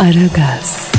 [0.00, 0.90] Aragaz,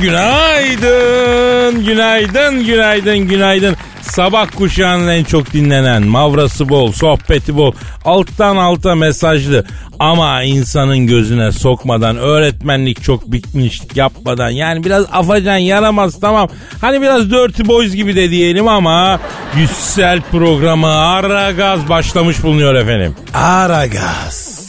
[0.00, 3.76] günaydın, günaydın, günaydın, günaydın.
[4.02, 7.72] Sabah kuşağının en çok dinlenen, mavrası bol, sohbeti bol,
[8.04, 9.64] alttan alta mesajlı
[10.00, 16.48] ama insanın gözüne sokmadan, öğretmenlik çok bitmişlik yapmadan yani biraz afacan yaramaz tamam.
[16.80, 19.20] Hani biraz dirty boys gibi de diyelim ama
[19.56, 23.14] yüzsel programı ara gaz başlamış bulunuyor efendim.
[23.34, 24.60] Aragaz.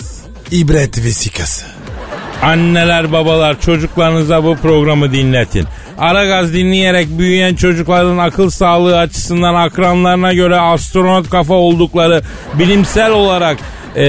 [0.52, 1.66] İbret vesikası.
[2.44, 5.66] Anneler babalar çocuklarınıza bu programı dinletin.
[5.98, 12.22] Aragaz dinleyerek büyüyen çocukların akıl sağlığı açısından akranlarına göre astronot kafa oldukları
[12.54, 13.58] bilimsel olarak
[13.96, 14.06] e,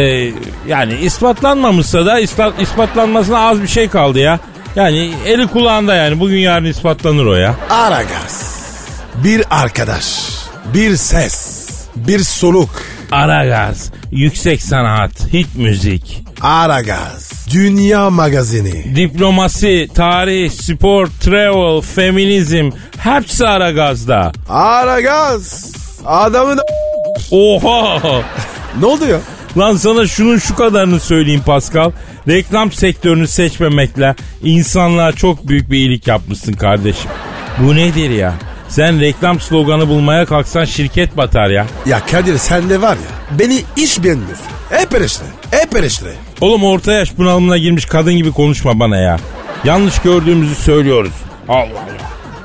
[0.68, 4.38] yani ispatlanmamışsa da ispat, ispatlanmasına az bir şey kaldı ya.
[4.76, 7.54] Yani eli kulağında yani bugün yarın ispatlanır o ya.
[7.70, 8.52] Aragaz.
[9.24, 10.18] Bir arkadaş.
[10.74, 11.62] Bir ses.
[11.96, 12.70] Bir soluk.
[13.12, 17.46] Aragaz, yüksek sanat, hit müzik, Aragaz.
[17.52, 18.96] Dünya magazini.
[18.96, 24.32] diplomasi, tarih, spor, travel, feminizm hepsi Aragaz'da.
[24.48, 25.72] Aragaz.
[26.06, 26.58] Adamın
[27.30, 27.98] Oha!
[28.80, 29.18] ne oldu ya?
[29.56, 31.90] Lan sana şunun şu kadarını söyleyeyim Pascal.
[32.28, 37.10] Reklam sektörünü seçmemekle insanlığa çok büyük bir iyilik yapmışsın kardeşim.
[37.58, 38.34] Bu nedir ya?
[38.68, 41.66] Sen reklam sloganı bulmaya kalksan şirket batar ya.
[41.86, 44.46] Ya Kadir sen de var ya beni hiç beğenmiyorsun.
[44.70, 45.28] Hep eleştiri.
[45.50, 46.12] Hep eleştiri.
[46.40, 49.16] Oğlum orta yaş bunalımına girmiş kadın gibi konuşma bana ya.
[49.64, 51.12] Yanlış gördüğümüzü söylüyoruz.
[51.48, 52.02] Allah Allah.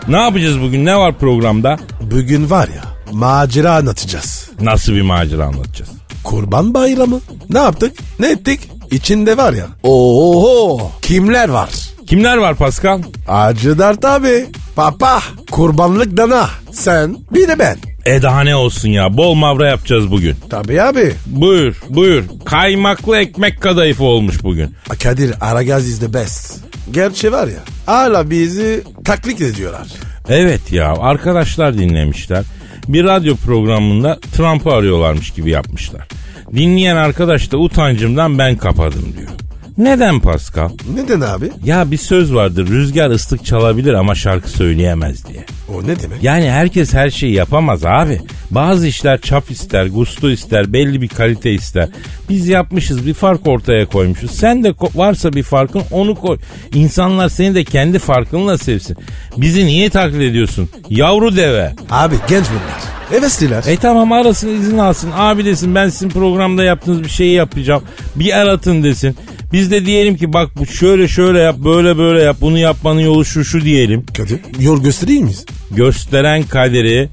[0.07, 0.85] Ne yapacağız bugün?
[0.85, 1.77] Ne var programda?
[2.01, 2.81] Bugün var ya
[3.11, 4.49] macera anlatacağız.
[4.61, 5.96] Nasıl bir macera anlatacağız?
[6.27, 7.19] Kurban bayramı.
[7.49, 7.93] Ne yaptık?
[8.19, 8.59] Ne ettik?
[8.91, 9.65] İçinde var ya.
[9.83, 11.69] Oho kimler var?
[12.07, 13.01] Kimler var Pascal?
[13.27, 14.45] Acı Dert abi.
[14.75, 15.21] Papa.
[15.51, 16.49] Kurbanlık dana.
[16.71, 17.77] Sen bir de ben.
[18.05, 19.17] E daha ne olsun ya.
[19.17, 20.35] Bol mavra yapacağız bugün.
[20.49, 21.13] Tabii abi.
[21.25, 22.23] Buyur buyur.
[22.45, 24.75] Kaymaklı ekmek kadayıfı olmuş bugün.
[25.03, 26.57] Kadir Aragaz is the best.
[26.91, 29.87] Gerçi var ya hala bizi taklit ediyorlar.
[30.29, 32.43] Evet ya arkadaşlar dinlemişler.
[32.87, 36.07] Bir radyo programında Trump'ı arıyorlarmış gibi yapmışlar.
[36.55, 39.46] Dinleyen arkadaş da utancımdan ben kapadım diyor.
[39.77, 40.69] Neden Pascal?
[40.95, 41.51] Neden abi?
[41.65, 45.45] Ya bir söz vardır rüzgar ıslık çalabilir ama şarkı söyleyemez diye.
[45.73, 46.23] O ne demek?
[46.23, 48.21] Yani herkes her şeyi yapamaz abi.
[48.51, 51.89] Bazı işler çap ister, gusto ister, belli bir kalite ister.
[52.29, 54.31] Biz yapmışız bir fark ortaya koymuşuz.
[54.31, 56.37] Sen de varsa bir farkın onu koy.
[56.73, 58.97] İnsanlar seni de kendi farkınla sevsin.
[59.37, 60.69] Bizi niye taklit ediyorsun?
[60.89, 61.73] Yavru deve.
[61.89, 62.97] Abi genç bunlar.
[63.09, 63.63] Hevesliler.
[63.67, 65.11] E tamam arasın izin alsın.
[65.15, 67.83] Abi desin ben sizin programda yaptığınız bir şeyi yapacağım.
[68.15, 69.15] Bir el atın desin.
[69.51, 73.25] Biz de diyelim ki bak bu şöyle şöyle yap böyle böyle yap bunu yapmanın yolu
[73.25, 74.05] şu şu diyelim.
[74.17, 75.45] Kadir yol göstereyim miyiz?
[75.71, 77.09] gösteren kaderi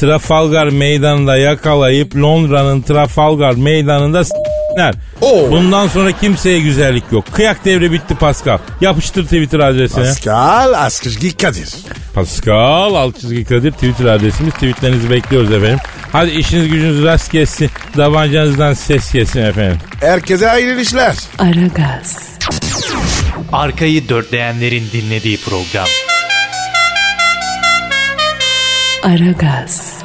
[0.00, 4.24] Trafalgar meydanında yakalayıp Londra'nın Trafalgar meydanında
[4.78, 4.94] s**ler.
[5.20, 5.50] Oo.
[5.50, 7.24] Bundan sonra kimseye güzellik yok.
[7.32, 8.58] Kıyak devri bitti Pascal.
[8.80, 10.04] Yapıştır Twitter adresine.
[10.04, 11.68] Pascal Askışgi Kadir.
[12.14, 14.54] Pascal alt çizgi Kadir Twitter adresimiz.
[14.54, 15.78] Tweetlerinizi bekliyoruz efendim.
[16.12, 17.70] Hadi işiniz gücünüz rast kessin.
[17.96, 19.78] Davancanızdan ses kessin efendim.
[20.00, 21.14] Herkese hayırlı işler.
[21.38, 22.16] Aragaz,
[23.52, 25.86] Arkayı dörtleyenlerin dinlediği program.
[29.02, 29.97] Aragaz,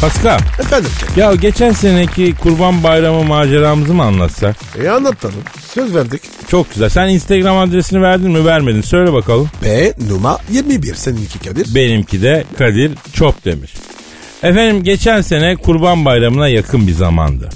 [0.00, 4.56] Pascal Efendim ya geçen seneki kurban bayramı maceramızı mı anlatsak?
[4.84, 5.42] E anlatalım.
[5.74, 6.22] Söz verdik.
[6.48, 6.88] Çok güzel.
[6.88, 8.80] Sen Instagram adresini verdin mi vermedin?
[8.80, 9.50] Söyle bakalım.
[9.64, 11.74] B numara 21 seninki Kadir.
[11.74, 13.74] Benimki de Kadir Çopdemir.
[14.42, 17.48] Efendim geçen sene Kurban Bayramı'na yakın bir zamandı.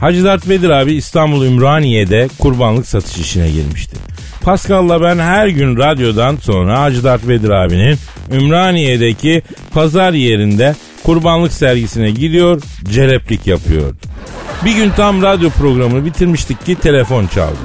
[0.00, 3.96] Hacı Dert Vedir abi İstanbul Ümraniye'de kurbanlık satış işine girmişti.
[4.42, 7.98] Pascal'la ben her gün radyodan sonra Hacı Dert Vedir abinin
[8.32, 13.96] Ümraniye'deki pazar yerinde kurbanlık sergisine gidiyor, celeplik yapıyordu.
[14.64, 17.56] Bir gün tam radyo programını bitirmiştik ki telefon çaldı.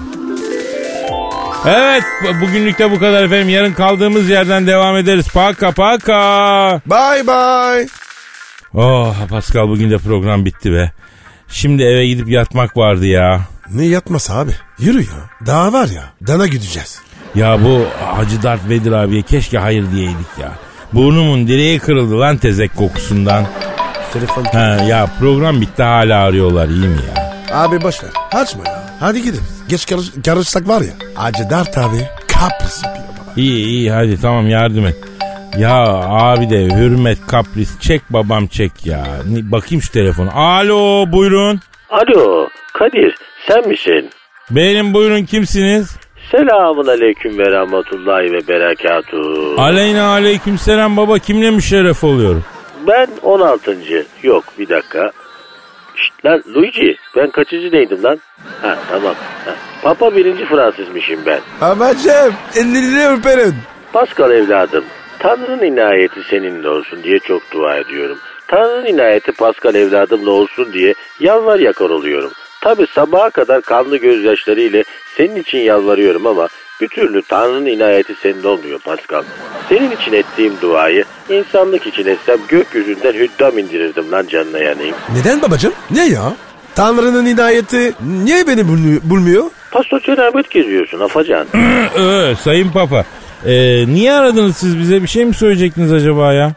[1.65, 3.49] Evet bu- bugünlük de bu kadar efendim.
[3.49, 5.27] Yarın kaldığımız yerden devam ederiz.
[5.33, 6.81] Paka paka.
[6.85, 7.87] Bye bye.
[8.73, 10.91] Oh Pascal bugün de program bitti be.
[11.47, 13.41] Şimdi eve gidip yatmak vardı ya.
[13.73, 14.51] Ne yatması abi?
[14.79, 15.29] Yürü ya.
[15.45, 16.03] Daha var ya.
[16.27, 17.01] Dana gideceğiz.
[17.35, 17.85] Ya bu
[18.15, 20.51] Hacı Dert Vedir abiye keşke hayır diyeydik ya.
[20.93, 23.45] Burnumun direği kırıldı lan tezek kokusundan.
[24.13, 24.43] Telefon.
[24.43, 27.29] Ha, ya program bitti hala arıyorlar iyi mi ya?
[27.53, 28.09] Abi boş ver.
[28.31, 28.83] Açma ya.
[28.99, 29.43] Hadi gidelim.
[29.69, 30.93] Geç karış, karışsak var ya.
[31.17, 32.07] Acı dert abi.
[32.27, 33.33] Kapris yapıyor bana.
[33.35, 34.95] İyi iyi hadi tamam yardım et.
[35.57, 39.05] Ya abi de hürmet kapris çek babam çek ya.
[39.25, 40.29] Bakayım şu telefonu.
[40.33, 41.59] Alo buyurun.
[41.89, 43.15] Alo Kadir
[43.47, 44.09] sen misin?
[44.51, 45.95] Benim buyurun kimsiniz?
[46.31, 49.55] Selamun aleyküm ve rahmetullahi ve berekatuhu.
[49.61, 52.43] Aleyna aleyküm selam baba kimle müşerref oluyorum?
[52.87, 53.77] Ben 16.
[54.23, 55.11] Yok bir dakika.
[55.95, 58.19] Şşt, lan Luigi ben kaçıncı neydim lan?
[58.61, 59.15] Ha tamam.
[59.45, 61.39] Ha, Papa birinci Fransızmışım ben.
[61.61, 63.55] Babacım ellerini öperim.
[63.93, 64.83] Pascal evladım
[65.19, 68.17] Tanrı'nın inayeti seninle olsun diye çok dua ediyorum.
[68.47, 72.31] Tanrı'nın inayeti Pascal evladımla olsun diye yalvar yakar oluyorum.
[72.61, 74.83] Tabi sabaha kadar kanlı gözyaşları ile
[75.17, 76.47] senin için yalvarıyorum ama
[76.81, 79.23] bir türlü Tanrı'nın inayeti senin olmuyor Pascal.
[79.69, 84.95] Senin için ettiğim duayı insanlık için etsem gökyüzünden hüddam indirirdim lan canına yanayım.
[85.15, 85.73] Neden babacım?
[85.91, 86.33] Ne ya?
[86.75, 88.67] Tanrı'nın inayeti niye beni
[89.03, 89.43] bulmuyor?
[89.71, 91.47] Pasto cenabet geziyorsun afacan.
[91.99, 93.05] Ee, sayın papa.
[93.45, 96.51] Ee, niye aradınız siz bize bir şey mi söyleyecektiniz acaba ya?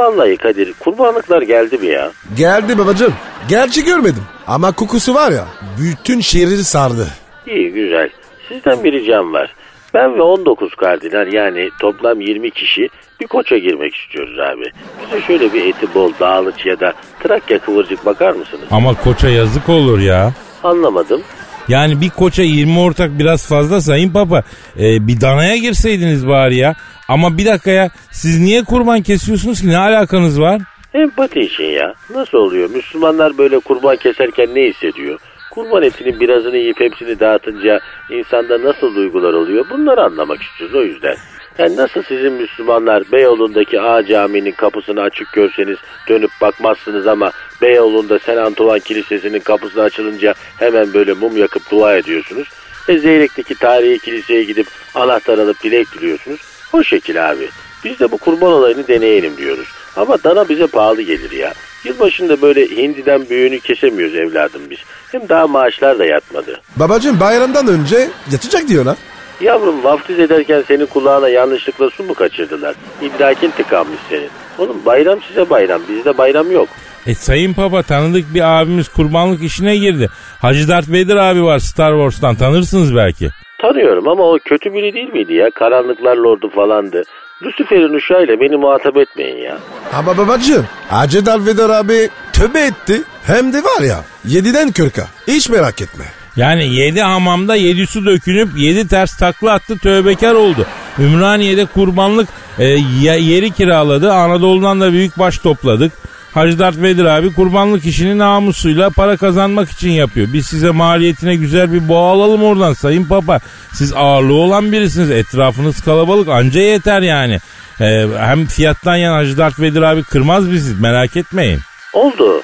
[0.00, 2.10] Vallahi Kadir kurbanlıklar geldi mi ya?
[2.36, 3.14] Geldi babacım.
[3.48, 4.22] Gerçi görmedim.
[4.46, 5.44] Ama kokusu var ya.
[5.80, 7.06] Bütün şehri sardı.
[7.46, 8.10] İyi güzel.
[8.48, 9.54] Sizden bir ricam var.
[9.94, 12.88] Ben ve 19 kardinal yani toplam 20 kişi
[13.20, 14.64] bir koça girmek istiyoruz abi.
[15.06, 16.92] Bize şöyle bir eti bol dağlıç ya da
[17.22, 18.64] Trakya kıvırcık bakar mısınız?
[18.70, 20.32] Ama koça yazık olur ya.
[20.64, 21.22] Anlamadım.
[21.70, 24.42] Yani bir koça 20 ortak biraz fazla sayın papa.
[24.78, 26.74] Ee, bir danaya girseydiniz bari ya.
[27.08, 30.60] Ama bir dakika ya siz niye kurban kesiyorsunuz ki ne alakanız var?
[30.94, 31.94] Empati için ya.
[32.14, 32.70] Nasıl oluyor?
[32.70, 35.18] Müslümanlar böyle kurban keserken ne hissediyor?
[35.50, 37.80] Kurban etinin birazını yiyip hepsini dağıtınca
[38.10, 39.64] insanda nasıl duygular oluyor?
[39.70, 41.16] Bunları anlamak istiyoruz o yüzden.
[41.60, 45.76] Yani nasıl sizin Müslümanlar Beyoğlu'ndaki A caminin kapısını açık görseniz
[46.08, 52.48] dönüp bakmazsınız ama Beyoğlu'nda Sen Antoine Kilisesi'nin kapısı açılınca hemen böyle mum yakıp dua ediyorsunuz.
[52.88, 56.40] E Zeyrek'teki tarihi kiliseye gidip anahtar alıp dilek diliyorsunuz.
[56.72, 57.48] O şekil abi.
[57.84, 59.68] Biz de bu kurban olayını deneyelim diyoruz.
[59.96, 61.52] Ama dana bize pahalı gelir ya.
[61.84, 64.78] Yılbaşında böyle hindiden büyüğünü kesemiyoruz evladım biz.
[65.12, 66.60] Hem daha maaşlar da yatmadı.
[66.76, 68.96] Babacım bayramdan önce yatacak diyorlar.
[69.40, 72.74] Yavrum vaftiz ederken senin kulağına yanlışlıkla su mu kaçırdılar?
[73.02, 74.30] İdrakin tıkanmış senin.
[74.58, 76.68] Oğlum bayram size bayram bizde bayram yok.
[77.06, 80.08] E sayın papa tanıdık bir abimiz kurbanlık işine girdi.
[80.42, 83.30] Hacı Darth Vader abi var Star Wars'tan tanırsınız belki.
[83.58, 85.50] Tanıyorum ama o kötü biri değil miydi ya?
[85.50, 87.02] Karanlıklar lordu falandı.
[87.42, 89.58] Lucifer'in uşağıyla beni muhatap etmeyin ya.
[89.94, 93.02] Ama babacım Hacı Dalvedar abi tövbe etti.
[93.22, 95.04] Hem de var ya 7'den 40'a.
[95.28, 96.04] Hiç merak etme.
[96.36, 100.66] Yani yedi hamamda yedi su dökülüp yedi ters takla attı tövbekar oldu.
[100.98, 102.28] Ümraniye'de kurbanlık
[102.58, 104.12] e, yeri kiraladı.
[104.12, 105.92] Anadolu'dan da büyük baş topladık.
[106.34, 110.28] Hacı Dert Vedir abi kurbanlık işini namusuyla para kazanmak için yapıyor.
[110.32, 113.40] Biz size maliyetine güzel bir boğa alalım oradan sayın papa.
[113.72, 115.10] Siz ağırlığı olan birisiniz.
[115.10, 117.38] Etrafınız kalabalık anca yeter yani.
[117.80, 121.60] E, hem fiyattan yan Hacı Dert Vedir abi kırmaz bizi merak etmeyin.
[121.92, 122.42] Oldu.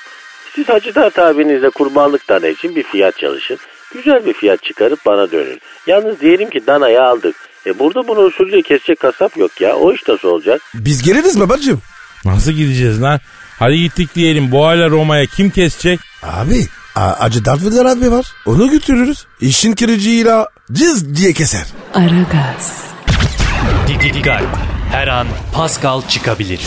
[0.54, 3.58] Siz Hacı Dert abinizle kurbanlık dana için bir fiyat çalışın.
[3.96, 5.61] Güzel bir fiyat çıkarıp bana dönün.
[5.87, 7.37] Yalnız diyelim ki danayı aldık.
[7.66, 9.76] E burada bunu usulüyle kesecek kasap yok ya.
[9.76, 10.61] O iş nasıl olacak?
[10.75, 11.82] Biz geliriz babacım.
[12.25, 13.20] Nasıl gideceğiz lan?
[13.59, 16.00] Hadi gittik diyelim Boğayla Roma'ya kim kesecek?
[16.23, 18.26] Abi A- Hacı Dalvedar abi var.
[18.47, 19.26] Onu götürürüz.
[19.40, 21.66] İşin kırıcıyla cız diye keser.
[21.94, 22.85] Aragaz,
[23.88, 24.42] Dikkat.
[24.92, 26.61] Her an Pascal çıkabilir.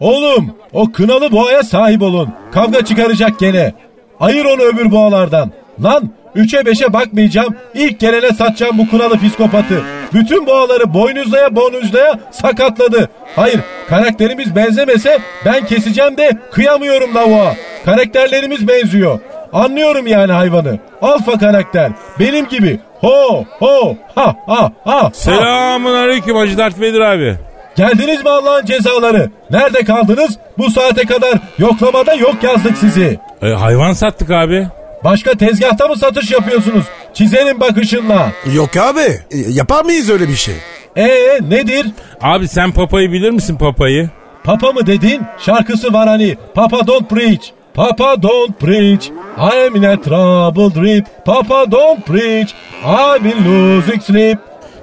[0.00, 2.34] Oğlum o kınalı boğaya sahip olun.
[2.52, 3.74] Kavga çıkaracak gene.
[4.20, 5.52] Ayır onu öbür boğalardan.
[5.82, 7.54] Lan üçe beşe bakmayacağım.
[7.74, 9.82] İlk gelene satacağım bu kınalı psikopatı.
[10.14, 13.08] Bütün boğaları boynuzlaya boynuzlaya sakatladı.
[13.36, 17.54] Hayır karakterimiz benzemese ben keseceğim de kıyamıyorum lavuğa.
[17.84, 19.18] Karakterlerimiz benziyor.
[19.52, 20.78] Anlıyorum yani hayvanı.
[21.02, 21.92] Alfa karakter.
[22.20, 22.80] Benim gibi.
[23.00, 25.10] Ho ho ha ha ha.
[25.12, 27.36] Selamun aleyküm Hacı Dert Vedir abi.
[27.76, 29.30] Geldiniz mi Allah'ın cezaları?
[29.50, 30.38] Nerede kaldınız?
[30.58, 33.18] Bu saate kadar yoklamada yok yazdık sizi.
[33.42, 34.68] E, hayvan sattık abi.
[35.04, 36.84] Başka tezgahta mı satış yapıyorsunuz?
[37.14, 38.32] Çizelim bakışınla.
[38.54, 40.54] Yok abi e, yapar mıyız öyle bir şey?
[40.96, 41.86] Ee nedir?
[42.20, 44.10] Abi sen papayı bilir misin papayı?
[44.44, 45.22] Papa mı dedin?
[45.38, 46.36] Şarkısı var hani.
[46.54, 47.46] Papa don't preach.
[47.74, 49.06] Papa don't preach.
[49.38, 51.06] I am in a troubled rip.
[51.24, 52.50] Papa don't preach.
[52.84, 54.38] I been losing sleep.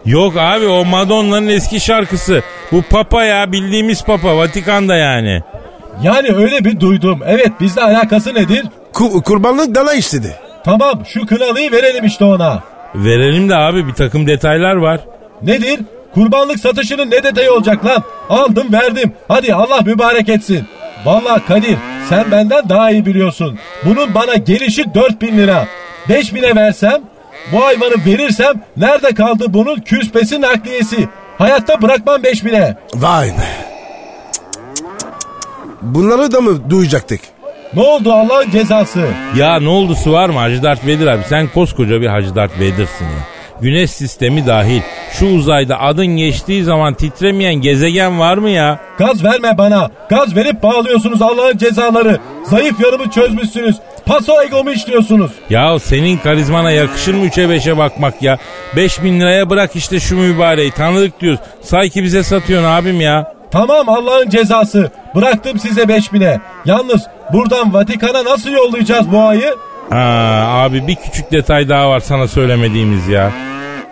[0.05, 2.43] Yok abi o Madonna'nın eski şarkısı.
[2.71, 5.41] Bu papa ya bildiğimiz papa Vatikan'da yani.
[6.03, 7.19] Yani öyle bir duydum.
[7.25, 8.65] Evet bizle alakası nedir?
[8.93, 10.35] Ku- kurbanlık dana istedi.
[10.63, 12.63] Tamam şu kınalıyı verelim işte ona.
[12.95, 14.99] Verelim de abi bir takım detaylar var.
[15.41, 15.79] Nedir?
[16.13, 18.03] Kurbanlık satışının ne detayı olacak lan?
[18.29, 19.13] Aldım verdim.
[19.27, 20.67] Hadi Allah mübarek etsin.
[21.05, 21.77] Vallahi Kadir
[22.09, 23.59] sen benden daha iyi biliyorsun.
[23.85, 25.67] Bunun bana gelişi 4000 lira.
[26.09, 27.01] 5000'e versem
[27.51, 31.09] bu hayvanı verirsem nerede kaldı bunun küspesi nakliyesi?
[31.37, 32.75] Hayatta bırakmam 5000'e.
[32.93, 33.70] Vay be.
[35.81, 37.21] Bunları da mı duyacaktık?
[37.75, 39.07] Ne oldu Allah'ın cezası?
[39.37, 41.21] Ya ne oldusu var mı Hacı Dert Vedir abi?
[41.29, 43.27] Sen koskoca bir Hacı Dert Vedir'sin ya.
[43.61, 44.81] Güneş sistemi dahil.
[45.11, 48.79] Şu uzayda adın geçtiği zaman titremeyen gezegen var mı ya?
[48.97, 49.89] Gaz verme bana.
[50.09, 52.19] Gaz verip bağlıyorsunuz Allah'ın cezaları.
[52.43, 53.75] Zayıf yanımı çözmüşsünüz.
[54.05, 55.31] Paso egomu işliyorsunuz.
[55.49, 58.37] Ya senin karizmana yakışır mı 3'e 5'e bakmak ya?
[58.75, 61.39] 5000 liraya bırak işte şu mübareği tanıdık diyoruz.
[61.61, 63.33] Say ki bize satıyorsun abim ya.
[63.51, 64.91] Tamam Allah'ın cezası.
[65.15, 66.39] Bıraktım size 5000'e.
[66.65, 67.01] Yalnız
[67.33, 69.55] buradan Vatikan'a nasıl yollayacağız bu ayı?
[69.89, 73.31] Ha, abi bir küçük detay daha var sana söylemediğimiz ya.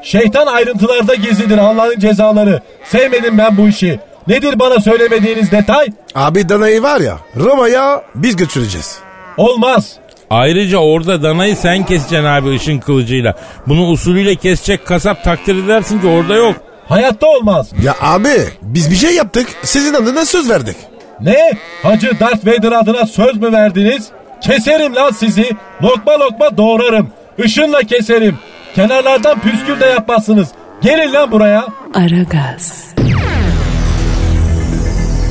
[0.04, 2.62] Şeytan ayrıntılarda gizlidir Allah'ın cezaları.
[2.84, 4.00] Sevmedim ben bu işi.
[4.28, 5.88] Nedir bana söylemediğiniz detay?
[6.16, 9.00] Abi danayı var ya Roma'ya biz götüreceğiz.
[9.38, 9.94] Olmaz.
[10.30, 13.36] Ayrıca orada danayı sen keseceksin abi ışın kılıcıyla.
[13.68, 16.56] Bunu usulüyle kesecek kasap takdir edersin ki orada yok.
[16.90, 17.70] Hayatta olmaz.
[17.84, 18.30] Ya abi
[18.62, 20.76] biz bir şey yaptık sizin adına söz verdik.
[21.22, 21.52] Ne?
[21.84, 24.08] Hacı Darth Vader adına söz mü verdiniz?
[24.42, 25.52] Keserim lan sizi.
[25.84, 27.10] Lokma lokma doğrarım.
[27.44, 28.38] Işınla keserim.
[28.76, 30.48] Kenarlardan püskül de yapmazsınız.
[30.82, 31.68] Gelin lan buraya.
[31.94, 32.94] Aragaz,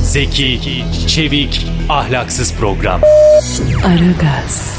[0.03, 3.01] Zeki, çevik, ahlaksız program.
[3.85, 4.78] Aragaz,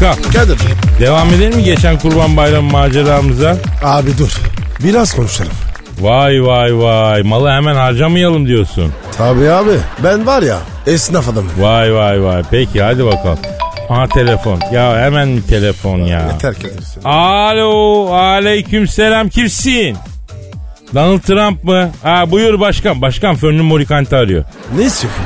[0.00, 0.58] Pascal Kadir
[1.00, 3.56] devam edelim mi geçen kurban bayramı maceramıza?
[3.84, 4.30] abi dur
[4.84, 5.52] biraz konuşalım.
[6.00, 8.92] Vay vay vay malı hemen harcamayalım diyorsun.
[9.16, 9.70] Tabii abi
[10.04, 11.50] ben var ya esnaf adamım.
[11.58, 13.38] Vay vay vay peki hadi bakalım.
[13.90, 16.38] Aha telefon ya hemen mi telefon ya?
[16.38, 17.02] Terk edersin.
[17.04, 19.96] Alo aleyküm selam kimsin?
[20.94, 21.90] Donald Trump mı?
[22.02, 23.02] Ha buyur başkan.
[23.02, 24.44] Başkan Fönlü Morikante arıyor.
[24.76, 25.24] Ne istiyorsun?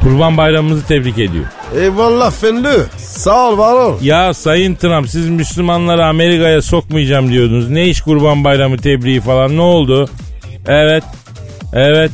[0.00, 1.44] Kurban bayramımızı tebrik ediyor.
[1.74, 2.86] Eyvallah Fenlü.
[2.96, 3.94] Sağ ol var ol.
[4.02, 7.68] Ya Sayın Trump siz Müslümanları Amerika'ya sokmayacağım diyordunuz.
[7.70, 10.08] Ne iş kurban bayramı tebriği falan ne oldu?
[10.66, 11.04] Evet.
[11.72, 12.10] Evet.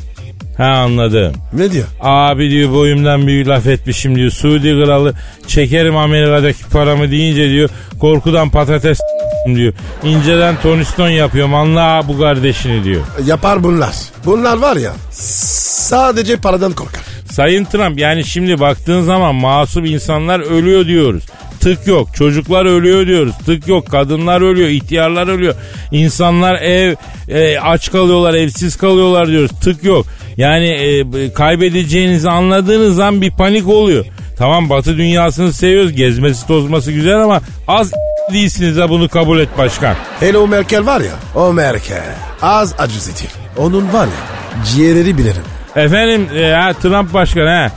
[0.57, 1.33] Ha anladım.
[1.53, 1.85] Ne diyor?
[2.01, 4.31] Abi diyor boyumdan büyük laf etmişim diyor.
[4.31, 5.15] Suudi kralı
[5.47, 7.69] çekerim Amerika'daki paramı deyince diyor
[8.01, 8.99] korkudan patates
[9.47, 9.73] diyor.
[10.05, 13.03] İnceden toniston yapıyorum anla bu kardeşini diyor.
[13.27, 13.95] Yapar bunlar.
[14.25, 17.03] Bunlar var ya sadece paradan korkar.
[17.33, 21.25] Sayın Trump yani şimdi baktığın zaman masum insanlar ölüyor diyoruz.
[21.61, 22.09] Tık yok.
[22.15, 23.35] Çocuklar ölüyor diyoruz.
[23.47, 23.91] Tık yok.
[23.91, 24.69] Kadınlar ölüyor.
[24.69, 25.55] ihtiyarlar ölüyor.
[25.93, 26.95] İnsanlar ev
[27.29, 28.35] e, aç kalıyorlar.
[28.35, 29.51] Evsiz kalıyorlar diyoruz.
[29.61, 30.07] Tık yok.
[30.37, 34.05] Yani e, kaybedeceğinizi anladığınız an bir panik oluyor.
[34.39, 35.93] Tamam batı dünyasını seviyoruz.
[35.93, 37.93] Gezmesi tozması güzel ama az
[38.33, 39.97] değilsiniz ha bunu kabul et başkan.
[40.21, 42.75] Hele o Merkel var ya o Merkel az
[43.11, 43.31] etir.
[43.57, 45.43] Onun var ya ciğerleri bilirim.
[45.77, 47.71] Efendim e, ha, Trump başkan ha.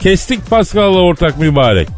[0.00, 1.88] Kestik Pascal'la ortak mübarek.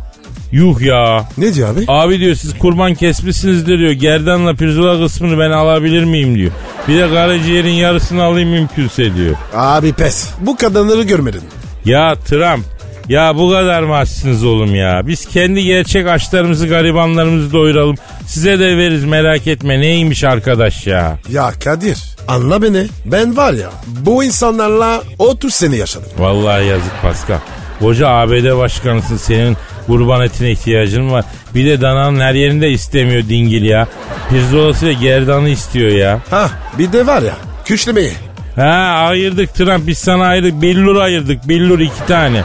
[0.52, 1.28] Yuh ya.
[1.38, 1.84] Ne diyor abi?
[1.88, 3.90] Abi diyor siz kurban kesmişsinizdir diyor.
[3.90, 6.52] Gerdanla pirzola kısmını ben alabilir miyim diyor.
[6.88, 9.36] Bir de karaciğerin yarısını alayım mümkünse diyor.
[9.54, 10.30] Abi pes.
[10.40, 11.42] Bu kadınları görmedin.
[11.84, 12.64] Ya Trump
[13.08, 15.02] ya bu kadar mı açsınız oğlum ya?
[15.06, 17.96] Biz kendi gerçek açlarımızı garibanlarımızı doyuralım.
[18.28, 21.18] Size de veririz merak etme neymiş arkadaş ya.
[21.30, 22.86] Ya Kadir anla beni.
[23.04, 26.08] Ben var ya bu insanlarla 30 sene yaşadım.
[26.18, 27.38] Vallahi yazık Pascal.
[27.80, 29.56] Koca ABD başkanısın senin
[29.86, 31.24] kurban etine ihtiyacın var.
[31.54, 33.88] Bir de dananın her yerinde istemiyor dingil ya.
[34.30, 36.20] Pirzolası ve gerdanı istiyor ya.
[36.30, 38.12] Ha bir de var ya küşlemeyi.
[38.56, 40.62] Ha ayırdık Trump biz sana ayırdık.
[40.62, 41.48] Billur ayırdık.
[41.48, 42.42] Billur iki tane.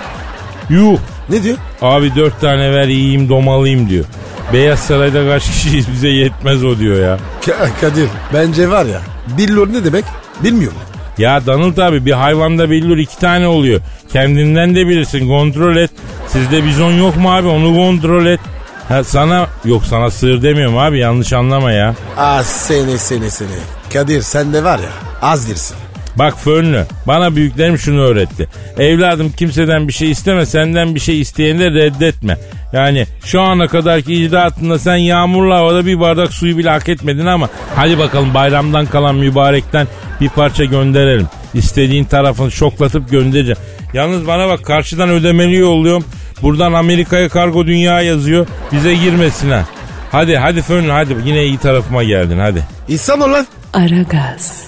[0.70, 0.98] Yuh.
[1.30, 1.58] Ne diyor?
[1.82, 4.06] Abi dört tane ver yiyeyim domalıyım diyor.
[4.54, 7.18] Beyaz Saray'da kaç kişiyiz bize yetmez o diyor ya.
[7.46, 9.02] Ka- Kadir bence var ya
[9.38, 10.06] billur ne demek
[10.44, 10.78] bilmiyorum.
[11.18, 13.82] Ya Donald abi bir hayvanda billur iki tane oluyor.
[14.14, 15.92] Kendinden de bilirsin kontrol et.
[16.28, 18.40] Sizde bizon yok mu abi onu kontrol et.
[18.88, 21.96] Ha sana yok sana sığır demiyorum abi yanlış anlama ya.
[22.18, 23.48] Ah seni seni seni.
[23.94, 24.90] Kadir sen de var ya
[25.22, 25.78] az dirsin.
[26.16, 28.48] Bak Fönlü bana büyüklerim şunu öğretti.
[28.80, 32.38] Evladım kimseden bir şey isteme senden bir şey isteyeni de reddetme.
[32.74, 37.50] Yani şu ana kadarki icraatında sen yağmurlu havada bir bardak suyu bile hak etmedin ama
[37.76, 39.88] hadi bakalım bayramdan kalan mübarekten
[40.22, 41.28] bir parça gönderelim.
[41.54, 43.58] İstediğin tarafını şoklatıp göndereceğim.
[43.94, 46.06] Yalnız bana bak karşıdan ödemeli yolluyorum.
[46.42, 48.48] Buradan Amerika'ya kargo dünya yazıyor.
[48.72, 49.66] Bize girmesin ha.
[50.12, 52.64] Hadi hadi fön hadi yine iyi tarafıma geldin hadi.
[52.88, 53.48] İnsan ol lan.
[53.74, 54.68] Aragaz,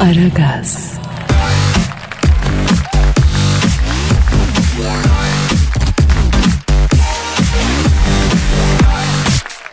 [0.00, 0.98] Aragaz,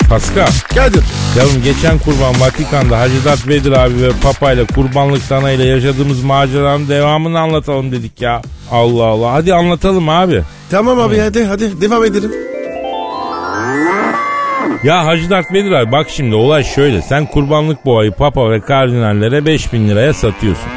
[0.09, 0.47] Pascal.
[0.75, 1.03] Kadir.
[1.37, 6.23] Yavrum geçen kurban Vatikan'da Hacı Dert Vedir abi ve Papa ile kurbanlık dana ile yaşadığımız
[6.23, 8.41] maceranın devamını anlatalım dedik ya.
[8.71, 10.43] Allah Allah hadi anlatalım abi.
[10.69, 12.31] Tamam abi hadi hadi devam edelim.
[14.83, 17.01] Ya Hacı Dert Vedir abi bak şimdi olay şöyle.
[17.01, 20.69] Sen kurbanlık boğayı Papa ve kardinallere 5000 liraya satıyorsun.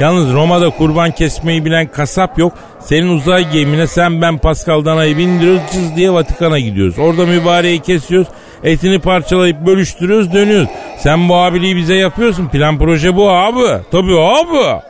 [0.00, 2.52] Yalnız Roma'da kurban kesmeyi bilen kasap yok.
[2.80, 6.98] Senin uzay gemine sen ben Pascal Dana'yı bindiriyoruz cız diye Vatikan'a gidiyoruz.
[6.98, 8.28] Orada mübareği kesiyoruz.
[8.64, 10.68] Etini parçalayıp bölüştürüyoruz dönüyoruz.
[10.98, 12.48] Sen bu abiliği bize yapıyorsun.
[12.48, 13.82] Plan proje bu abi.
[13.90, 14.80] Tabii abi.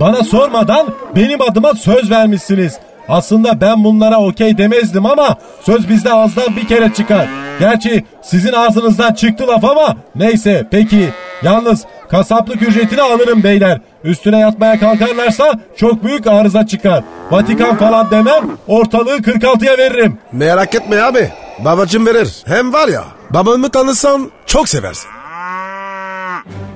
[0.00, 0.86] Bana sormadan
[1.16, 2.78] benim adıma söz vermişsiniz.
[3.08, 7.26] Aslında ben bunlara okey demezdim ama söz bizde ağızdan bir kere çıkar.
[7.60, 11.08] Gerçi sizin ağzınızdan çıktı laf ama neyse peki.
[11.42, 13.80] Yalnız kasaplık ücretini alırım beyler.
[14.04, 17.04] Üstüne yatmaya kalkarlarsa çok büyük arıza çıkar.
[17.30, 20.18] Vatikan falan demem ortalığı 46'ya veririm.
[20.32, 21.30] Merak etme abi.
[21.64, 22.42] Babacım verir.
[22.46, 25.10] Hem var ya babamı tanısan çok seversin.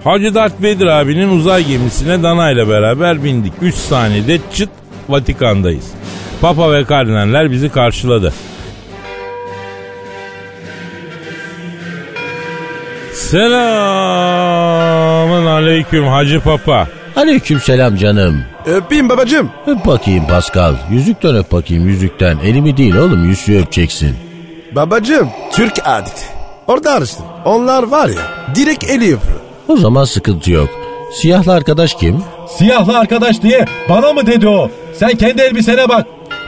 [0.04, 3.52] Hacı Dert Vedir abinin uzay gemisine Dana ile beraber bindik.
[3.62, 4.70] 3 saniyede çıt
[5.08, 5.84] Vatikan'dayız.
[6.40, 8.32] Papa ve kardinaller bizi karşıladı.
[14.16, 16.88] Selamın aleyküm Hacı Papa.
[17.16, 18.42] Aleykümselam canım.
[18.66, 19.50] Öpeyim babacım.
[19.66, 20.74] Öp bakayım Pascal.
[20.90, 22.38] Yüzükten öp bakayım yüzükten.
[22.38, 24.16] Elimi değil oğlum yüzüğü öpeceksin.
[24.72, 26.22] Babacım Türk adeti.
[26.66, 27.24] Orada araştır.
[27.44, 28.22] Onlar var ya
[28.54, 29.40] direkt eli yapıyor.
[29.68, 30.68] O zaman sıkıntı yok.
[31.12, 32.22] Siyahlı arkadaş kim?
[32.46, 34.70] Siyahlı arkadaş diye bana mı dedi o?
[34.94, 36.06] Sen kendi elbisene bak.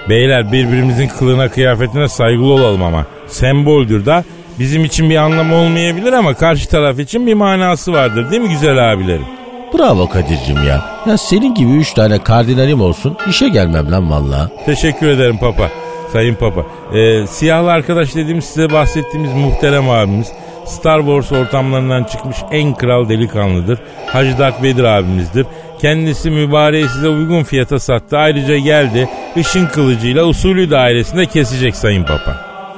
[0.09, 3.07] Beyler birbirimizin kılığına kıyafetine saygılı olalım ama.
[3.27, 4.25] Semboldür da
[4.59, 8.93] bizim için bir anlamı olmayabilir ama karşı taraf için bir manası vardır değil mi güzel
[8.93, 9.27] abilerim?
[9.75, 10.85] Bravo Kadir'cim ya.
[11.07, 14.51] Ya senin gibi üç tane kardinalim olsun işe gelmem lan valla.
[14.67, 15.69] Teşekkür ederim papa.
[16.13, 16.63] Sayın papa.
[16.95, 20.33] Ee, siyahlı arkadaş dediğimiz size bahsettiğimiz muhterem abimiz.
[20.67, 23.79] Star Wars ortamlarından çıkmış en kral delikanlıdır.
[24.07, 25.47] Hacı Darth Vader abimizdir.
[25.79, 28.19] Kendisi mübareği size uygun fiyata sattı.
[28.19, 32.37] Ayrıca geldi ışın kılıcıyla usulü dairesinde kesecek Sayın Papa.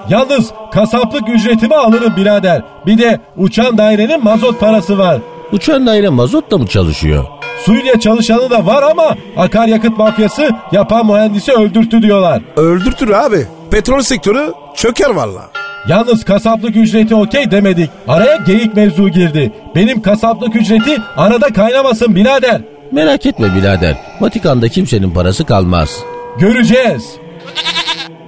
[0.08, 2.62] Yalnız kasaplık ücretimi alırım birader.
[2.86, 5.18] Bir de uçan dairenin mazot parası var.
[5.52, 7.24] Uçan daire mazotla mı çalışıyor?
[7.64, 12.42] Suyla çalışanı da var ama akaryakıt mafyası yapan mühendisi öldürttü diyorlar.
[12.56, 13.46] Öldürtür abi.
[13.70, 15.50] Petrol sektörü çöker valla.
[15.88, 17.90] Yalnız kasaplık ücreti okey demedik.
[18.08, 19.52] Araya geyik mevzu girdi.
[19.74, 22.60] Benim kasaplık ücreti arada kaynamasın birader.
[22.92, 23.96] Merak etme birader.
[24.20, 25.98] Vatikan'da kimsenin parası kalmaz.
[26.38, 27.10] Göreceğiz.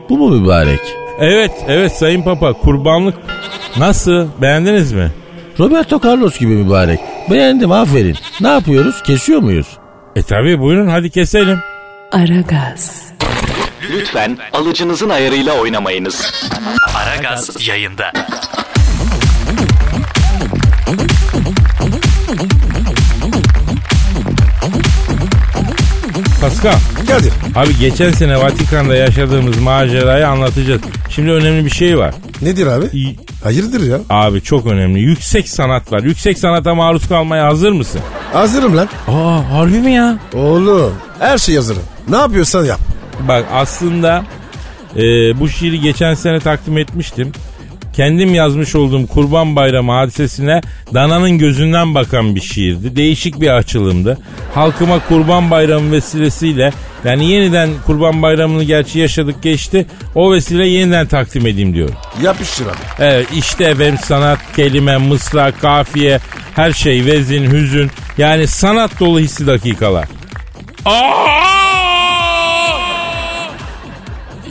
[0.09, 0.81] Bu mu mübarek?
[1.19, 3.15] Evet, evet Sayın Papa kurbanlık
[3.77, 5.11] nasıl beğendiniz mi?
[5.59, 7.01] Roberto Carlos gibi mübarek.
[7.31, 8.17] Beğendim aferin.
[8.41, 9.03] Ne yapıyoruz?
[9.03, 9.67] Kesiyor muyuz?
[10.17, 11.59] E tabi buyurun hadi keselim.
[12.13, 13.13] Aragaz,
[13.93, 16.33] Lütfen alıcınızın ayarıyla oynamayınız.
[16.97, 18.13] Aragaz yayında.
[26.43, 26.75] Pascal.
[27.09, 27.33] Kadir.
[27.57, 30.81] Abi geçen sene Vatikan'da yaşadığımız macerayı anlatacağız.
[31.11, 32.15] Şimdi önemli bir şey var.
[32.43, 32.87] Nedir abi?
[32.93, 33.17] İyi.
[33.45, 34.01] Hayırdır ya?
[34.11, 35.01] Abi çok önemli.
[35.01, 36.03] Yüksek sanat var.
[36.03, 38.01] Yüksek sanata maruz kalmaya hazır mısın?
[38.33, 38.89] Hazırım lan.
[39.09, 40.19] Aa harbi mi ya?
[40.35, 41.83] Oğlum her şey hazırım.
[42.09, 42.81] Ne yapıyorsan yap.
[43.29, 44.25] Bak aslında
[44.97, 45.01] e,
[45.41, 47.33] bu şiiri geçen sene takdim etmiştim.
[47.93, 50.61] Kendim yazmış olduğum Kurban Bayramı hadisesine
[50.95, 52.97] dananın gözünden bakan bir şiirdi.
[52.97, 54.19] Değişik bir açılımdı.
[54.55, 56.73] Halkıma Kurban Bayramı vesilesiyle
[57.05, 59.87] yani yeniden Kurban Bayramı'nı gerçi yaşadık geçti.
[60.15, 61.95] O vesile yeniden takdim edeyim diyorum.
[62.23, 62.75] Yapıştır abi.
[62.99, 66.21] Evet işte efendim sanat, kelime, mısra, kafiye,
[66.55, 67.91] her şey, vezin, hüzün.
[68.19, 70.09] Yani sanat dolu hissi dakikalar.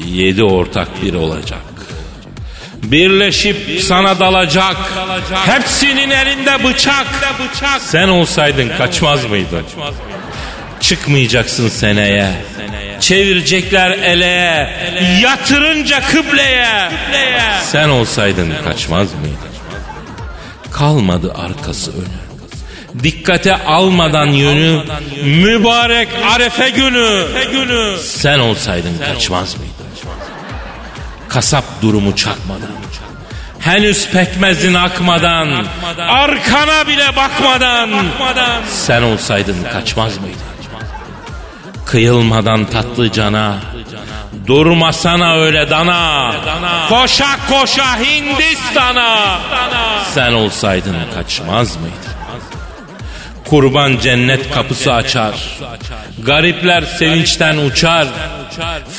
[0.07, 1.59] Yedi ortak bir olacak.
[2.83, 4.75] Birleşip sana dalacak.
[5.45, 7.05] Hepsinin elinde bıçak.
[7.79, 9.63] Sen olsaydın kaçmaz mıydın?
[10.79, 12.31] Çıkmayacaksın seneye.
[12.99, 14.69] Çevirecekler eleğe.
[15.21, 16.91] Yatırınca kıbleye.
[17.71, 19.37] Sen olsaydın kaçmaz mıydın?
[20.71, 22.21] Kalmadı arkası önü.
[23.03, 24.83] Dikkate almadan yönü
[25.23, 27.25] mübarek arefe günü.
[28.03, 29.70] Sen olsaydın kaçmaz mıydın?
[31.33, 32.69] Kasap durumu çakmadan.
[33.59, 35.65] Henüz pekmezin akmadan,
[35.99, 37.89] arkana bile bakmadan,
[38.69, 40.41] sen olsaydın kaçmaz mıydın?
[41.85, 43.55] Kıyılmadan tatlı cana.
[44.47, 46.31] Durmasana öyle dana.
[46.89, 49.39] Koşa koşa Hindistan'a.
[50.13, 52.20] Sen olsaydın kaçmaz mıydın?
[53.51, 55.59] Kurban cennet kapısı açar.
[56.25, 58.07] Garipler sevinçten uçar.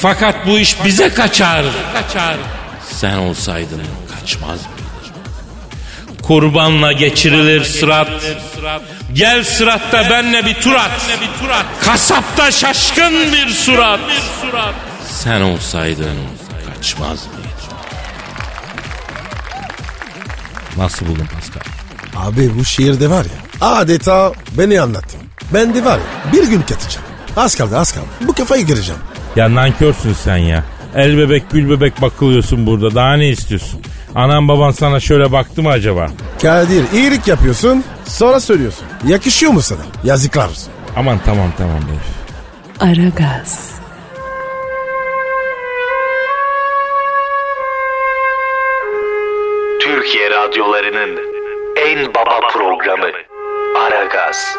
[0.01, 1.65] Fakat bu iş bize kaçar.
[2.91, 3.83] Sen olsaydın
[4.15, 6.23] kaçmaz mıydın?
[6.23, 8.09] Kurbanla geçirilir sırat.
[9.13, 10.91] Gel sıratta benle bir tur at.
[11.85, 14.01] Kasapta şaşkın bir surat.
[15.09, 16.17] Sen olsaydın
[16.77, 17.53] kaçmaz mıydın?
[20.77, 21.63] Nasıl buldun Pascal?
[22.17, 25.21] Abi bu şiirde var ya adeta beni anlattın.
[25.55, 27.07] Ben de var ya bir gün katacağım.
[27.37, 28.07] Az kaldı az kaldı.
[28.21, 29.01] Bu kafayı gireceğim.
[29.37, 30.65] Ya nankörsün sen ya.
[30.95, 32.95] El bebek gül bebek bakılıyorsun burada.
[32.95, 33.81] Daha ne istiyorsun?
[34.15, 36.09] Anan baban sana şöyle baktı mı acaba?
[36.43, 38.85] Kadir iyilik yapıyorsun sonra söylüyorsun.
[39.07, 39.81] Yakışıyor mu sana?
[40.05, 40.73] Yazıklar olsun.
[40.97, 41.93] Aman tamam tamam be.
[42.85, 43.71] Aragaz,
[49.81, 51.19] Türkiye radyolarının
[51.87, 53.11] en baba programı
[53.77, 54.57] Aragaz.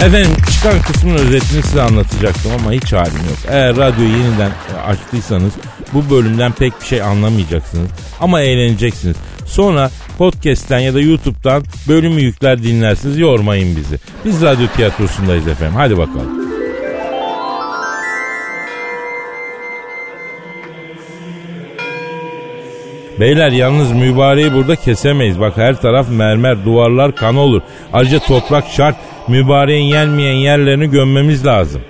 [0.00, 3.38] Efendim çıkan kısmın özetini size anlatacaktım ama hiç halim yok.
[3.48, 5.52] Eğer radyoyu yeniden e, açtıysanız
[5.92, 7.88] bu bölümden pek bir şey anlamayacaksınız.
[8.20, 9.16] Ama eğleneceksiniz.
[9.46, 13.18] Sonra podcast'ten ya da YouTube'dan bölümü yükler dinlersiniz.
[13.18, 13.98] Yormayın bizi.
[14.24, 15.74] Biz radyo tiyatrosundayız efendim.
[15.76, 16.47] Hadi bakalım.
[23.20, 25.40] Beyler yalnız mübareği burada kesemeyiz.
[25.40, 27.62] Bak her taraf mermer, duvarlar kan olur.
[27.92, 28.96] Ayrıca toprak şart.
[29.28, 31.82] Mübareğin yenmeyen yerlerini gömmemiz lazım.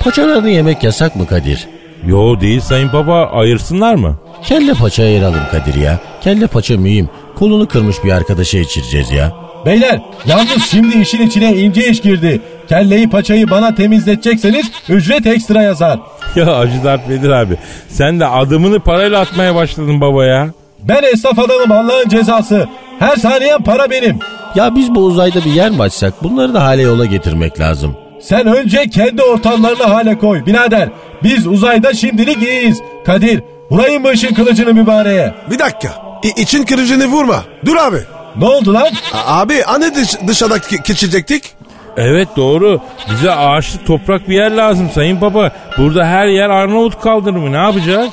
[0.00, 1.68] Paçalarını yemek yasak mı Kadir?
[2.06, 4.16] Yo değil sayın baba ayırsınlar mı?
[4.44, 5.98] Kelle paça ayıralım Kadir ya.
[6.20, 7.08] Kelle paça mühim.
[7.36, 9.32] Kolunu kırmış bir arkadaşa içireceğiz ya.
[9.66, 12.40] Beyler yalnız şimdi işin içine ince iş girdi.
[12.68, 16.00] Kelleyi paçayı bana temizletecekseniz ücret ekstra yazar.
[16.36, 17.56] Ya Hacı Dert Vedir abi
[17.88, 20.48] sen de adımını parayla atmaya başladın baba ya.
[20.82, 22.68] Ben esnaf adamım Allah'ın cezası.
[22.98, 24.18] Her saniye para benim.
[24.54, 27.96] Ya biz bu uzayda bir yer mi açsak bunları da hale yola getirmek lazım.
[28.20, 30.88] Sen önce kendi ortamlarını hale koy birader.
[31.22, 32.80] Biz uzayda şimdilik iyiyiz.
[33.06, 35.34] Kadir vurayım mı ışın kılıcını mübareğe?
[35.50, 35.88] Bir dakika.
[36.22, 37.42] İ- için kırıcını vurma.
[37.66, 37.96] Dur abi.
[38.36, 38.88] Ne oldu lan?
[39.14, 41.44] A- abi hani dış, dışarıda ki- geçecektik?
[41.96, 45.50] Evet doğru bize ağaçlı toprak bir yer lazım sayın baba.
[45.78, 48.10] Burada her yer Arnavut kaldırımı ne yapacağız?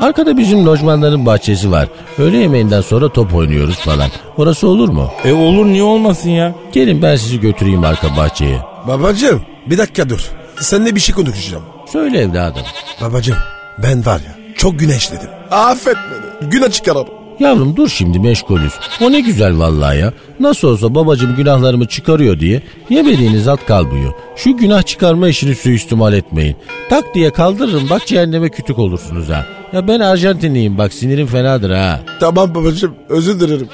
[0.00, 1.88] Arkada bizim lojmanların bahçesi var.
[2.18, 4.08] Öğle yemeğinden sonra top oynuyoruz falan.
[4.36, 5.10] Orası olur mu?
[5.24, 6.54] E olur niye olmasın ya?
[6.72, 8.58] Gelin ben sizi götüreyim arka bahçeye.
[8.88, 10.30] Babacım bir dakika dur.
[10.60, 11.62] Seninle bir şey konuşacağım.
[11.92, 12.62] Söyle evladım.
[13.02, 13.36] Babacım
[13.82, 15.28] ben var ya çok güneşledim.
[15.50, 16.50] Affet beni.
[16.50, 17.06] Güne çıkarırım.
[17.40, 18.72] Yavrum dur şimdi meşgulüz.
[19.02, 20.12] O ne güzel vallahi ya.
[20.40, 24.12] Nasıl olsa babacım günahlarımı çıkarıyor diye yemediğiniz at kalmıyor.
[24.36, 26.56] Şu günah çıkarma işini suistimal etmeyin.
[26.90, 29.46] Tak diye kaldırırım bak cehenneme kütük olursunuz ha.
[29.76, 32.00] Ya ben Arjantinliyim bak sinirim fenadır ha.
[32.20, 33.68] Tamam babacım özür dilerim.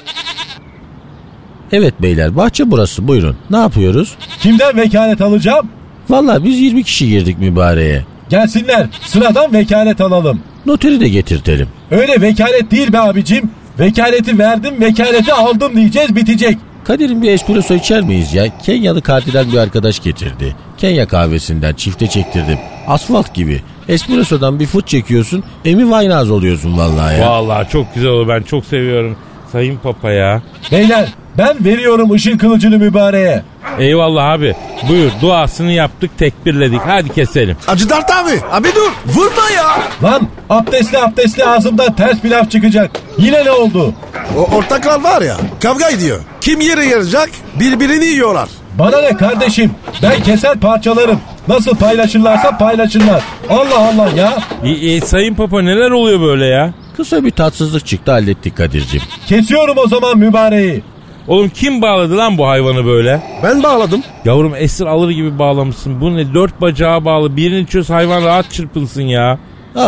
[1.71, 3.37] Evet beyler bahçe burası buyurun.
[3.49, 4.15] Ne yapıyoruz?
[4.41, 5.69] Kimden vekalet alacağım?
[6.09, 8.05] Vallahi biz 20 kişi girdik mübareğe.
[8.29, 10.39] Gelsinler sıradan vekalet alalım.
[10.65, 11.67] Noteri de getirtelim.
[11.91, 13.51] Öyle vekalet değil be abicim.
[13.79, 16.57] Vekaleti verdim vekaleti aldım diyeceğiz bitecek.
[16.83, 18.57] Kadir'in bir espresso içer miyiz ya?
[18.63, 20.55] Kenyalı kardinal bir arkadaş getirdi.
[20.77, 22.57] Kenya kahvesinden çifte çektirdim.
[22.87, 23.61] Asfalt gibi.
[23.89, 25.43] Espresso'dan bir fıt çekiyorsun.
[25.65, 27.29] Emi Vaynaz oluyorsun vallahi ya.
[27.29, 29.15] Vallahi çok güzel olur ben çok seviyorum.
[29.51, 30.41] Sayın Papa ya.
[30.71, 33.43] Beyler ben veriyorum ışın kılıcını mübareğe.
[33.79, 34.55] Eyvallah abi.
[34.89, 36.79] Buyur duasını yaptık tekbirledik.
[36.85, 37.57] Hadi keselim.
[37.67, 38.31] Acı Dert abi.
[38.51, 39.13] Abi dur.
[39.15, 39.65] Vurma ya.
[40.09, 42.91] Lan abdestli abdestli ağzımdan ters bir laf çıkacak.
[43.17, 43.93] Yine ne oldu?
[44.37, 46.19] O ortaklar var ya kavga ediyor.
[46.41, 48.49] Kim yere yarayacak birbirini yiyorlar.
[48.79, 49.71] Bana ne kardeşim?
[50.03, 51.19] Ben keser parçalarım.
[51.47, 53.23] Nasıl paylaşırlarsa paylaşırlar.
[53.49, 54.37] Allah Allah ya.
[54.63, 56.73] E, e, sayın Papa neler oluyor böyle ya?
[56.97, 59.01] Kısa bir tatsızlık çıktı hallettik Kadir'cim.
[59.27, 60.83] Kesiyorum o zaman mübareği.
[61.27, 63.23] Oğlum kim bağladı lan bu hayvanı böyle?
[63.43, 64.03] Ben bağladım.
[64.25, 66.01] Yavrum esir alır gibi bağlamışsın.
[66.01, 66.33] Bu ne?
[66.33, 67.37] Dört bacağı bağlı.
[67.37, 69.39] Birini çöz hayvan rahat çırpınsın ya.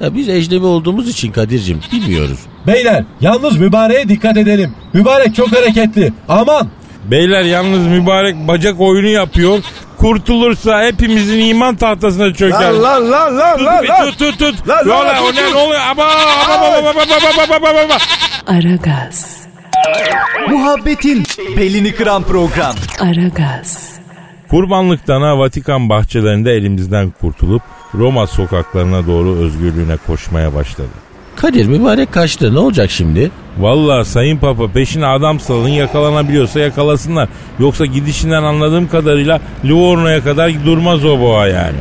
[0.00, 2.38] ya biz ecnebi olduğumuz için Kadir'cim bilmiyoruz.
[2.66, 4.74] Beyler yalnız mübareğe dikkat edelim.
[4.92, 6.12] Mübarek çok hareketli.
[6.28, 6.68] Aman.
[7.10, 9.58] Beyler yalnız mübarek bacak oyunu yapıyor
[10.04, 12.60] kurtulursa hepimizin iman tahtasına çöker.
[12.60, 14.06] Lan lan lan lan lan.
[14.06, 14.68] Tut tut tut.
[14.68, 15.34] Lan lan lan.
[15.34, 15.80] Ne oluyor?
[15.90, 17.98] Aba aba aba aba aba aba aba aba.
[18.46, 19.46] Aragaz.
[20.50, 21.22] Muhabbetin
[21.56, 22.74] belini kıran program.
[23.00, 23.94] Aragaz.
[24.50, 27.62] Kurbanlıktan ha Vatikan bahçelerinde elimizden kurtulup
[27.94, 31.03] Roma sokaklarına doğru özgürlüğüne koşmaya başladı.
[31.36, 33.30] Kadir mübarek kaçtı ne olacak şimdi?
[33.58, 37.28] Vallahi Sayın Papa peşine adam salın yakalanabiliyorsa yakalasınlar.
[37.58, 41.76] Yoksa gidişinden anladığım kadarıyla Livorno'ya kadar durmaz o boğa yani.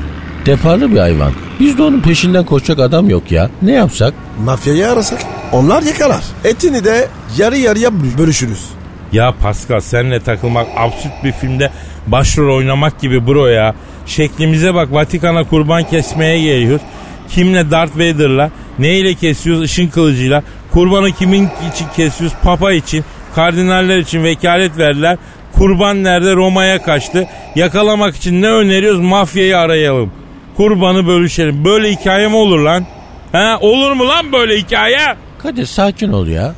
[0.45, 1.31] Deparlı bir hayvan.
[1.59, 3.49] Biz de onun peşinden koşacak adam yok ya.
[3.61, 4.13] Ne yapsak?
[4.45, 5.19] Mafyayı arasak
[5.51, 6.23] onlar yakalar.
[6.43, 8.65] Etini de yarı yarıya bölüşürüz.
[9.11, 11.71] Ya Pascal seninle takılmak absürt bir filmde
[12.07, 13.75] başrol oynamak gibi bro ya.
[14.05, 16.81] Şeklimize bak Vatikan'a kurban kesmeye geliyoruz.
[17.29, 20.43] Kimle Darth Vader'la neyle kesiyoruz ışın kılıcıyla.
[20.71, 22.37] Kurbanı kimin için kesiyoruz?
[22.43, 23.03] Papa için.
[23.35, 25.17] Kardinaller için vekalet verdiler.
[25.57, 26.35] Kurban nerede?
[26.35, 27.27] Roma'ya kaçtı.
[27.55, 28.99] Yakalamak için ne öneriyoruz?
[28.99, 30.11] Mafyayı arayalım.
[30.57, 31.65] Kurbanı bölüşelim.
[31.65, 32.85] Böyle hikaye mi olur lan?
[33.31, 34.99] Ha, olur mu lan böyle hikaye?
[35.43, 36.53] Kadir sakin ol ya.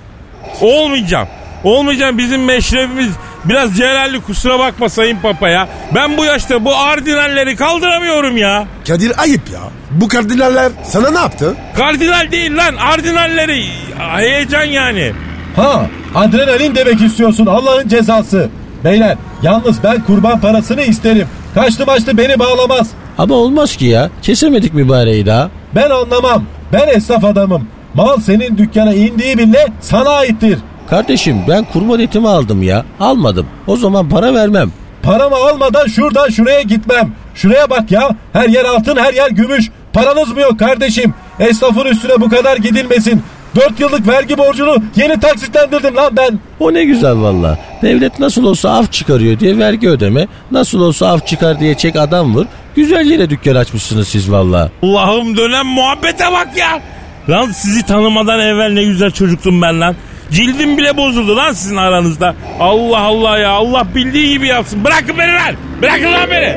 [0.61, 1.27] Olmayacağım.
[1.63, 3.09] Olmayacağım bizim meşrebimiz
[3.49, 5.67] biraz celalli kusura bakma Sayın Papa ya.
[5.95, 8.67] Ben bu yaşta bu ardinalleri kaldıramıyorum ya.
[8.87, 9.59] Kadir ayıp ya.
[9.91, 11.55] Bu kardinaller sana ne yaptı?
[11.77, 13.65] Kardinal değil lan ardinalleri.
[13.97, 15.11] Heyecan yani.
[15.55, 18.49] Ha adrenalin demek istiyorsun Allah'ın cezası.
[18.83, 21.27] Beyler yalnız ben kurban parasını isterim.
[21.55, 22.87] Kaçtı maçtı beni bağlamaz.
[23.17, 24.09] Ama olmaz ki ya.
[24.21, 25.49] Kesemedik mübareği daha.
[25.75, 26.43] Ben anlamam.
[26.73, 27.67] Ben esnaf adamım.
[27.93, 30.59] Mal senin dükkana indiği bile sana aittir.
[30.89, 32.85] Kardeşim ben kurban etimi aldım ya.
[32.99, 33.45] Almadım.
[33.67, 34.71] O zaman para vermem.
[35.03, 37.11] Paramı almadan şuradan şuraya gitmem.
[37.35, 38.09] Şuraya bak ya.
[38.33, 39.69] Her yer altın her yer gümüş.
[39.93, 41.13] Paranız mı yok kardeşim?
[41.39, 43.21] Esnafın üstüne bu kadar gidilmesin.
[43.55, 46.39] 4 yıllık vergi borcunu yeni taksitlendirdim lan ben.
[46.59, 47.59] O ne güzel valla.
[47.81, 50.27] Devlet nasıl olsa af çıkarıyor diye vergi ödeme.
[50.51, 52.45] Nasıl olsa af çıkar diye çek adam vur.
[52.75, 54.71] Güzel yere dükkan açmışsınız siz valla.
[54.83, 56.81] Allah'ım dönem muhabbete bak ya.
[57.29, 59.95] Lan sizi tanımadan evvel ne güzel çocuktum ben lan.
[60.31, 62.35] Cildim bile bozuldu lan sizin aranızda.
[62.59, 64.83] Allah Allah ya Allah bildiği gibi yapsın.
[64.83, 65.55] Bırakın beni lan.
[65.81, 66.55] Bırakın lan beni.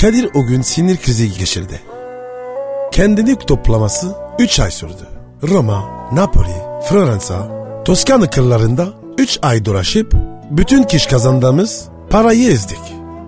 [0.00, 1.80] Kadir o gün sinir krizi geçirdi.
[2.92, 5.06] Kendini toplaması 3 ay sürdü.
[5.48, 6.56] Roma, Napoli,
[6.88, 7.48] Floransa,
[7.84, 10.14] Toskana kırlarında 3 ay dolaşıp
[10.50, 12.78] bütün kış kazandığımız parayı ezdik.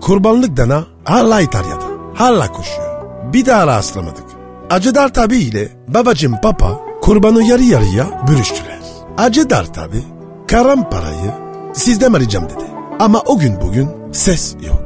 [0.01, 1.85] Kurbanlık dana hala İtalya'da.
[2.15, 3.03] Hala koşuyor.
[3.33, 4.32] Bir daha rastlamadık.
[4.69, 8.79] Acıdar tabi ile babacım papa kurbanı yarı yarıya bölüştüler.
[9.17, 10.03] Acıdar tabi
[10.47, 11.31] karam parayı
[11.73, 12.63] sizden arayacağım dedi.
[12.99, 14.83] Ama o gün bugün ses yok.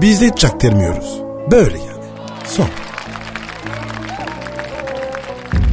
[0.00, 1.20] Biz de çaktırmıyoruz.
[1.50, 2.04] Böyle yani.
[2.44, 2.66] Son.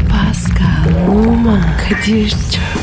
[0.09, 2.82] Pascal, Oman, Kadir çok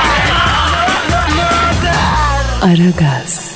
[2.61, 3.50] Aragaz.